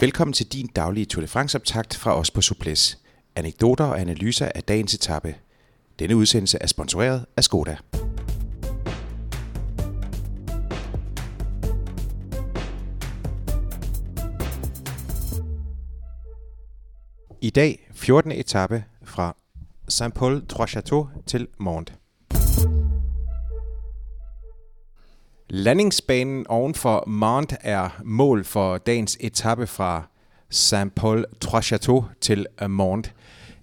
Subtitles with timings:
[0.00, 2.98] Velkommen til din daglige Tour de France-optakt fra os på Suples.
[3.36, 5.34] Anekdoter og analyser af dagens etape.
[5.98, 7.76] Denne udsendelse er sponsoreret af Skoda.
[17.40, 18.32] I dag 14.
[18.32, 19.36] etape fra
[19.88, 21.97] Saint-Paul-Trois-Châteaux til Mont.
[25.50, 30.08] Landingsbanen oven for Mont er mål for dagens etape fra
[30.50, 33.14] Saint-Paul-Trois-Châteaux til øh, Mont.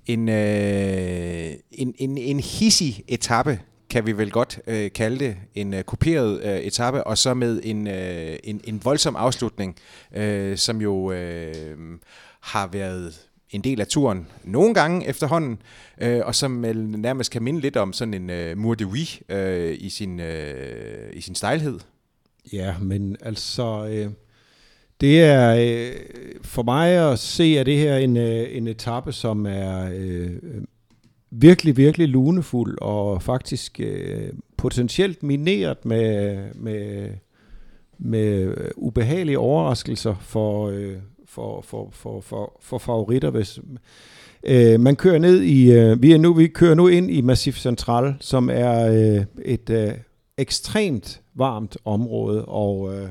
[0.06, 3.60] En, øh, en, en, en hissig etape,
[3.90, 7.62] kan vi vel godt øh, kalde det, en øh, kuperet øh, etape, og så med
[7.64, 9.76] en, øh, en, en voldsom afslutning,
[10.16, 12.00] øh, som jo øh,
[12.42, 13.14] har været
[13.56, 15.62] en del af turen nogle gange efterhånden,
[16.02, 19.38] øh, og som øh, nærmest kan minde lidt om sådan en øh, Mur de Vie,
[19.38, 21.80] øh, i, sin, øh, i sin stejlhed.
[22.54, 24.12] Ja, men altså, øh,
[25.02, 25.96] det er øh,
[26.42, 30.32] for mig at se, at det her en, øh, en etape, som er øh,
[31.32, 37.10] virkelig, virkelig lunefuld, og faktisk øh, potentielt mineret med, med,
[37.98, 40.98] med ubehagelige overraskelser for, øh,
[41.36, 43.30] for, for, for, for, for favoritter.
[43.30, 43.60] Hvis,
[44.44, 47.58] øh, man kører ned i, øh, vi, er nu, vi kører nu ind i Massif
[47.58, 49.92] Central, som er øh, et øh,
[50.38, 53.08] ekstremt varmt område, og, øh,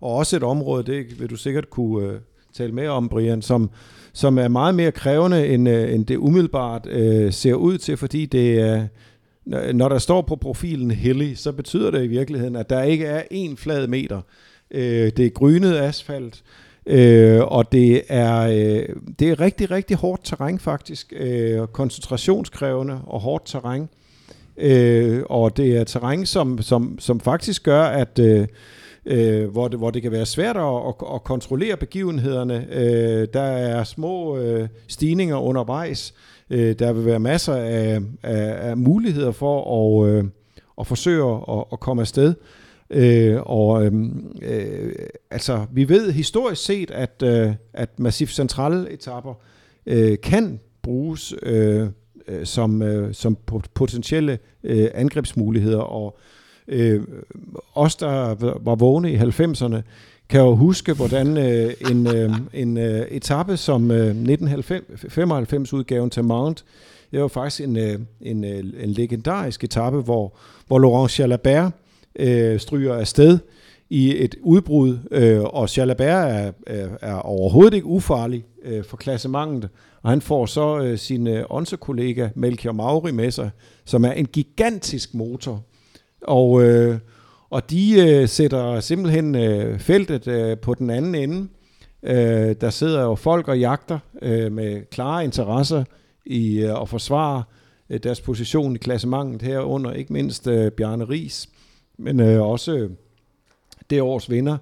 [0.00, 2.18] og også et område, det vil du sikkert kunne øh,
[2.52, 3.70] tale med om, Brian, som,
[4.12, 8.26] som er meget mere krævende, end, øh, end det umiddelbart øh, ser ud til, fordi
[8.26, 8.86] det er...
[9.72, 13.22] når der står på profilen hilly, så betyder det i virkeligheden, at der ikke er
[13.30, 14.20] en flad meter.
[14.70, 16.42] Øh, det er grynet asfalt,
[16.88, 21.12] Øh, og det er, øh, det er rigtig, rigtig hårdt terræn faktisk.
[21.16, 23.88] Øh, koncentrationskrævende og hårdt terræn.
[24.56, 28.46] Øh, og det er terræn, som, som, som faktisk gør, at øh,
[29.06, 32.66] øh, hvor, det, hvor det kan være svært at, at, at kontrollere begivenhederne.
[32.72, 36.14] Øh, der er små øh, stigninger undervejs.
[36.50, 40.24] Øh, der vil være masser af, af, af muligheder for at, øh,
[40.80, 42.34] at forsøge at, at komme afsted.
[42.90, 44.92] Øh, og øhm, øh,
[45.30, 49.34] altså, vi ved historisk set, at, øh, at massivt centrale etapper
[49.86, 51.86] øh, kan bruges øh,
[52.28, 53.38] øh som, øh, som
[53.74, 56.18] potentielle øh, angrebsmuligheder, og
[56.68, 57.02] øh,
[57.74, 58.34] os, der
[58.64, 59.80] var vågne i 90'erne,
[60.28, 66.64] kan jo huske, hvordan øh, en, øh, en øh, etape som øh, 1995-udgaven til Mount,
[67.10, 71.72] det var faktisk en, øh, en, øh, en legendarisk etape, hvor, hvor Laurent Jalabert
[72.16, 73.38] øh, stryger afsted
[73.90, 79.70] i et udbrud, øh, og Chalabert er, er, er overhovedet ikke ufarlig øh, for klassementet,
[80.02, 81.44] og han får så øh, sin øh,
[81.80, 83.50] kollega Melchior Mauri med sig,
[83.84, 85.62] som er en gigantisk motor,
[86.22, 86.98] og, øh,
[87.50, 91.48] og de øh, sætter simpelthen øh, feltet øh, på den anden ende.
[92.02, 95.84] Øh, der sidder jo folk og jagter øh, med klare interesser
[96.26, 97.42] i øh, at forsvare
[97.90, 101.48] øh, deres position i klassementet herunder, ikke mindst øh, Bjarne Ries
[101.98, 102.90] men øh, også øh,
[103.90, 104.56] det års vinder,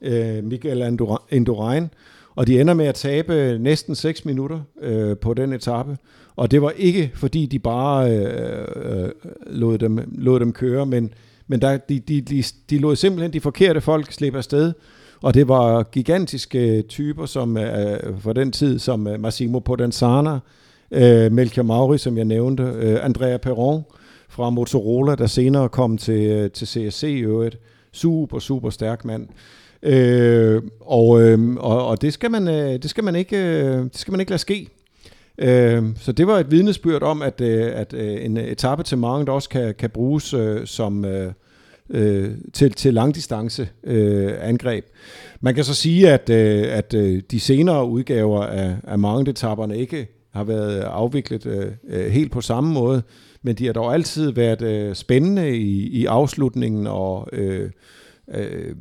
[0.00, 0.98] øh, Michael
[1.30, 1.90] Indurain,
[2.36, 5.96] og de ender med at tabe øh, næsten 6 minutter øh, på den etape.
[6.36, 9.10] Og det var ikke, fordi de bare øh, øh,
[9.46, 11.12] lod, dem, lod dem køre, men,
[11.46, 14.72] men der, de, de, de, de lod simpelthen de forkerte folk slippe afsted.
[15.22, 20.38] Og det var gigantiske øh, typer, som øh, for den tid, som øh, Massimo Podenzana,
[20.90, 23.84] øh, Melchior Mauri, som jeg nævnte, øh, Andrea Perron,
[24.28, 27.58] fra Motorola, der senere kom til, øh, til CSC i øvrigt.
[27.92, 29.28] Super, super stærk mand.
[29.82, 33.96] Øh, og, øh, og, og det skal man øh, det skal man ikke øh, det
[33.96, 34.68] skal man ikke lade ske.
[35.38, 39.32] Øh, så det var et vidnesbyrd om at øh, at øh, en etape til mange
[39.32, 41.32] også kan kan bruges øh, som øh,
[41.90, 44.84] øh, til til langdistance øh, angreb.
[45.40, 49.78] Man kan så sige at øh, at øh, de senere udgaver af af mange etapperne
[49.78, 53.02] ikke har været øh, afviklet øh, øh, helt på samme måde
[53.42, 57.70] men de har dog altid været øh, spændende i, i afslutningen, og øh,
[58.34, 58.74] øh,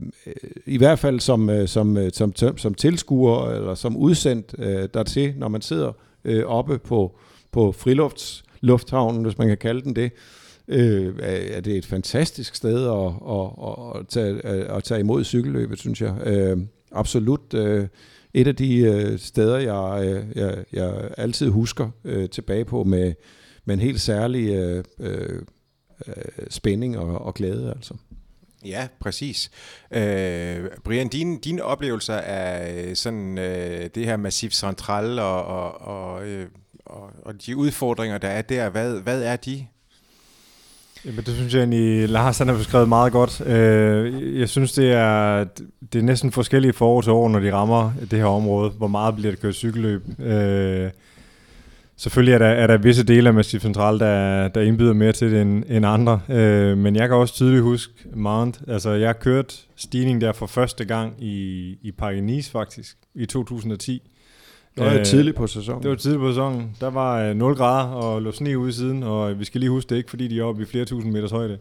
[0.65, 4.89] i hvert fald som, øh, som, øh, som, som, som tilskuer eller som udsendt øh,
[4.93, 5.91] dertil, når man sidder
[6.25, 7.19] øh, oppe på,
[7.51, 10.11] på friluftslufthavnen, hvis man kan kalde den det,
[10.67, 16.01] øh, er det et fantastisk sted at, at, at, tage, at tage imod cykelløbet, synes
[16.01, 16.15] jeg.
[16.25, 16.57] Øh,
[16.91, 17.87] absolut øh,
[18.37, 23.13] et af de øh, steder, jeg, øh, jeg, jeg altid husker øh, tilbage på med,
[23.65, 25.41] med en helt særlig øh, øh,
[26.07, 26.13] øh
[26.49, 27.93] spænding og, og glæde altså.
[28.65, 29.51] Ja, præcis.
[29.91, 35.81] Øh, Brian, dine, dine oplevelser af øh, sådan øh, det her massivt central og, og,
[35.81, 36.47] og, øh,
[36.85, 39.67] og, og de udfordringer, der er der, hvad, hvad er de?
[41.05, 43.41] Jamen, det synes jeg egentlig, Lars han har beskrevet meget godt.
[43.47, 45.45] Øh, jeg synes, det er,
[45.93, 48.69] det er næsten forskellige forår til år, når de rammer det her område.
[48.69, 50.19] Hvor meget bliver det kørt cykelløb?
[50.19, 50.89] Øh,
[51.97, 55.31] selvfølgelig er der, er der visse dele af Massif Central, der, der indbyder mere til
[55.31, 56.21] det end, end andre.
[56.29, 58.59] Øh, men jeg kan også tydeligt huske Mount.
[58.67, 64.01] Altså, jeg kørte stigning der for første gang i, i Paris-Nice faktisk, i 2010.
[64.77, 65.83] Det var øh, tidligt på sæsonen.
[65.83, 66.75] Det var tidligt på sæsonen.
[66.81, 69.69] Der var 0 øh, grader og lå sne ude i siden, og vi skal lige
[69.69, 71.57] huske, det ikke fordi, de er oppe i flere tusind meters højde.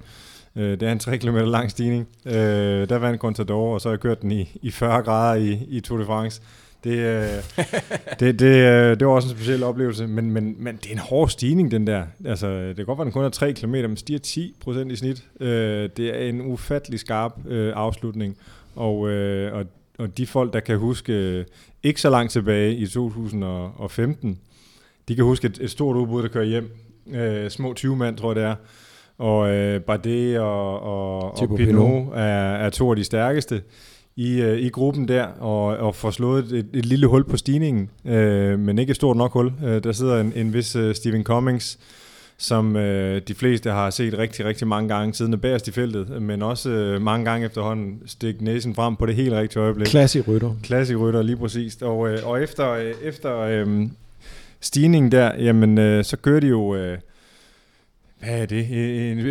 [0.56, 2.08] Øh, det er en 3 km lang stigning.
[2.26, 5.58] Øh, der vandt Contador, og så har jeg kørt den i, i 40 grader i,
[5.68, 6.42] i Tour de France.
[6.84, 7.64] Det, øh,
[8.20, 10.98] det, det, øh, det var også en speciel oplevelse, men, men, men det er en
[10.98, 12.02] hård stigning, den der.
[12.24, 14.96] Altså, det kan godt være, den kun er 3 km, men stiger 10 procent i
[14.96, 15.24] snit.
[15.40, 18.36] Øh, det er en ufattelig skarp øh, afslutning,
[18.76, 19.64] og, øh, og,
[19.98, 21.44] og de folk, der kan huske øh,
[21.82, 24.38] ikke så langt tilbage i 2015,
[25.08, 26.70] de kan huske et, et stort udbud, der kører hjem.
[27.10, 28.54] Øh, små 20 mand, tror jeg det er.
[29.18, 33.62] Og øh, Bardet og, og, og Pinot, Pinot er, er to af de stærkeste
[34.16, 37.90] i, øh, i gruppen der, og, og får slået et, et lille hul på stigningen,
[38.04, 39.52] øh, men ikke et stort nok hul.
[39.64, 41.78] Øh, der sidder en, en vis øh, Stephen Cummings,
[42.38, 46.42] som øh, de fleste har set rigtig, rigtig mange gange siden bagerst i feltet, men
[46.42, 49.86] også øh, mange gange efterhånden stik næsen frem på det helt rigtige øjeblik.
[49.86, 50.54] Klassik rytter.
[50.62, 51.82] Klassik rytter, lige præcis.
[51.82, 53.86] Og, øh, og efter, øh, efter øh,
[54.60, 56.74] stigningen der, jamen, øh, så kører de jo...
[56.74, 56.98] Øh,
[58.20, 58.66] hvad er det,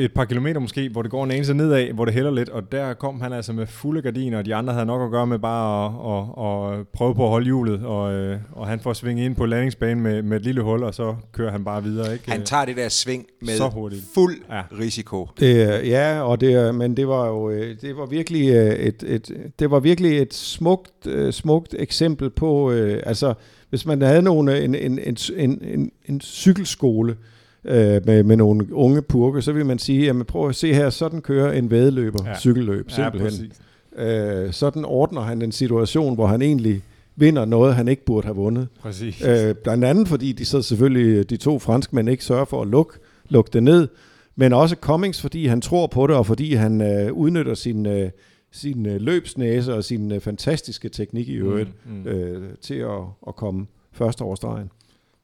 [0.04, 2.72] et, par kilometer måske, hvor det går en eneste nedad, hvor det hælder lidt, og
[2.72, 5.40] der kom han altså med fulde gardiner, og de andre havde nok at gøre med
[5.40, 9.26] bare at, at, at prøve på at holde hjulet, og, øh, og han får svinge
[9.26, 12.14] ind på landingsbanen med, med et lille hul, og så kører han bare videre.
[12.14, 12.32] Ikke?
[12.32, 14.04] Han tager det der sving med så hurtigt.
[14.14, 14.62] fuld ja.
[14.80, 15.30] risiko.
[15.40, 19.52] Det, ja, og det, men det var jo øh, det var virkelig øh, et, et,
[19.60, 23.34] det var virkelig et smukt, smukt eksempel på, altså
[23.70, 27.18] hvis man havde nogle, en, en, en, en, en, en cykelskole, øh,
[27.66, 31.22] med, med nogle unge purke, så vil man sige, jamen prøv at se her, sådan
[31.22, 32.40] kører en vædeløber, ja.
[32.40, 33.52] cykelløb, simpelthen.
[33.98, 36.82] Ja, øh, sådan ordner han en situation, hvor han egentlig
[37.16, 38.68] vinder noget, han ikke burde have vundet.
[38.80, 39.26] Præcis.
[39.28, 42.94] Øh, blandt andet fordi de så selvfølgelig, de to franskmænd ikke sørger for at lukke,
[43.30, 43.88] lukke det ned,
[44.36, 48.10] men også Cummings, fordi han tror på det, og fordi han øh, udnytter sin, øh,
[48.52, 52.08] sin øh, løbsnæse og sin øh, fantastiske teknik i øvrigt mm, mm.
[52.08, 54.72] Øh, til at, at komme først over stregen.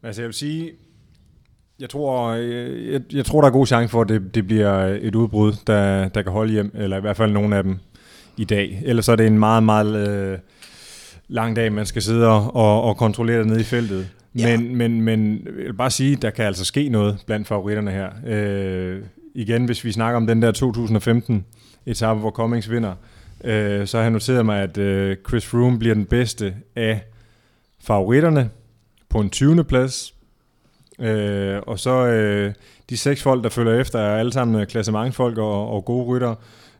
[0.03, 0.71] Altså jeg vil sige,
[1.81, 4.97] jeg tror, øh, jeg, jeg tror, der er god chance for, at det, det bliver
[5.01, 7.77] et udbrud, der, der kan holde hjem, eller i hvert fald nogle af dem
[8.37, 8.81] i dag.
[8.85, 10.37] Ellers er det en meget, meget øh,
[11.27, 14.09] lang dag, man skal sidde og, og kontrollere nede i feltet.
[14.35, 14.57] Ja.
[14.57, 18.09] Men, men, men jeg vil bare sige, der kan altså ske noget blandt favoritterne her.
[18.27, 19.01] Øh,
[19.35, 21.45] igen, hvis vi snakker om den der 2015
[21.85, 22.93] etape, hvor Cummings vinder,
[23.43, 27.03] øh, så har jeg noteret mig, at øh, Chris Froome bliver den bedste af
[27.83, 28.49] favoritterne
[29.09, 29.63] på en 20.
[29.63, 30.13] plads,
[31.01, 32.53] Øh, og så øh,
[32.89, 36.35] de seks folk, der følger efter, er alle sammen klassementsfolk og, og gode rytter.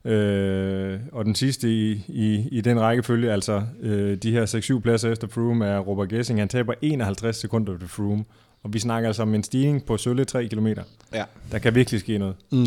[0.05, 5.11] Øh, og den sidste i, i, i den rækkefølge, altså øh, de her 6-7 pladser
[5.11, 6.39] efter Froome, er Robert Gessing.
[6.39, 8.23] Han taber 51 sekunder til Froome.
[8.63, 10.67] Og vi snakker altså om en stigning på sølle 3 km.
[11.13, 11.23] Ja.
[11.51, 12.35] Der kan virkelig ske noget.
[12.51, 12.65] Mm.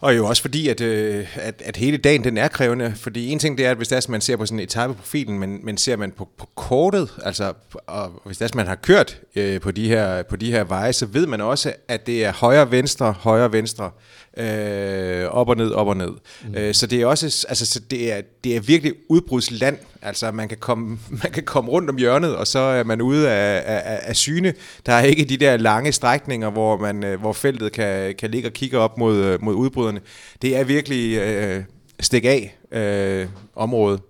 [0.00, 2.94] Og jo også fordi, at, øh, at, at hele dagen den er krævende.
[2.96, 5.38] Fordi en ting det er, at hvis det er, man ser på sådan en etapeprofilen,
[5.38, 7.52] men, men ser man på, på kortet, altså
[7.86, 10.92] og hvis det er, man har kørt øh, på, de her, på de her veje,
[10.92, 13.90] så ved man også, at det er højre-venstre, højre-venstre,
[14.36, 16.10] øh, op og ned, op og ned.
[16.48, 16.54] Mm.
[16.54, 19.78] Øh, så det er også, altså så det er, det er virkelig udbrudsland.
[20.02, 23.30] Altså man kan, komme, man kan komme rundt om hjørnet, og så er man ude
[23.30, 24.54] af, af, af syne.
[24.86, 28.48] Der er ikke de der lange strækninger, hvor, man, øh, hvor feltet kan, kan ligge
[28.48, 30.00] og kigge op mod, øh, mod udbryderne.
[30.42, 31.64] Det er virkelig øh,
[32.00, 34.00] stik af øh, område.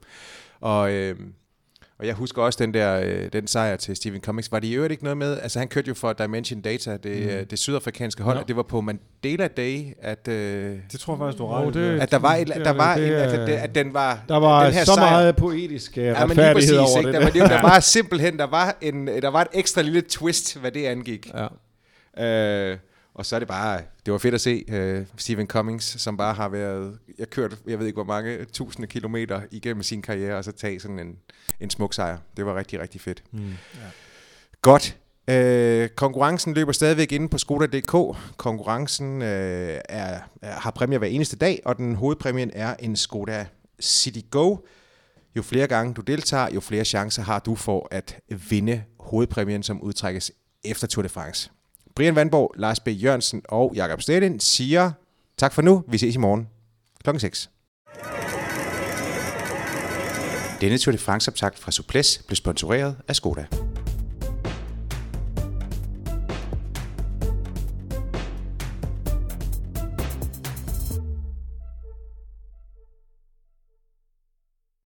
[0.60, 0.92] Og...
[0.92, 1.16] Øh,
[2.00, 4.52] og jeg husker også den der øh, den sejr til Stephen Cummings.
[4.52, 7.40] Var det i øvrigt ikke noget med, altså han kørte jo for Dimension Data, det,
[7.40, 7.46] mm.
[7.46, 8.42] det sydafrikanske hold, ja.
[8.48, 10.28] det var på Mandela Day, at...
[10.28, 12.96] Øh, det tror jeg faktisk, du har ret det, At der var, et, der var
[12.96, 14.24] det, en, at, det, at den var...
[14.28, 17.12] Der var den her så sejr, meget poetisk uh, ja, retfærdighed præcis, over ikke?
[17.12, 17.34] det.
[17.34, 20.70] Der, var, der var simpelthen, der var, en, der var et ekstra lille twist, hvad
[20.70, 21.30] det angik.
[22.16, 22.70] Ja.
[22.70, 22.78] Øh,
[23.14, 24.64] og så er det bare, det var fedt at se
[25.00, 28.88] uh, Stephen Cummings, som bare har været, jeg kørt, jeg ved ikke hvor mange tusinde
[28.88, 31.16] kilometer igennem sin karriere, og så tage sådan en,
[31.60, 32.18] en smuk sejr.
[32.36, 33.22] Det var rigtig, rigtig fedt.
[33.32, 33.54] Mm, ja.
[34.62, 34.96] Godt.
[35.30, 38.16] Uh, konkurrencen løber stadigvæk inde på Skoda.dk.
[38.36, 43.46] Konkurrencen uh, er, er, har præmier hver eneste dag, og den hovedpræmien er en Skoda
[43.80, 44.56] City Go.
[45.36, 49.82] Jo flere gange du deltager, jo flere chancer har du for at vinde hovedpræmien, som
[49.82, 50.32] udtrækkes
[50.64, 51.50] efter Tour de France.
[52.00, 52.88] Brian Vandborg, Lars B.
[52.88, 54.92] Jørgensen og Jakob Stedin siger
[55.36, 55.84] tak for nu.
[55.88, 56.48] Vi ses i morgen
[57.04, 57.18] kl.
[57.18, 57.50] 6.
[60.60, 63.46] Denne Tour de France-optakt fra Suples blev sponsoreret af Skoda.